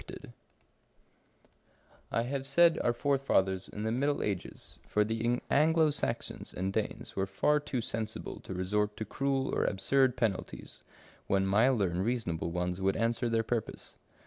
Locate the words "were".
7.15-7.27